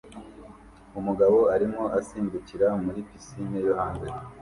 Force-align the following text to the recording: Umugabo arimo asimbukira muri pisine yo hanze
Umugabo 0.99 1.39
arimo 1.55 1.83
asimbukira 1.99 2.67
muri 2.83 2.99
pisine 3.07 3.57
yo 3.67 3.73
hanze 3.79 4.07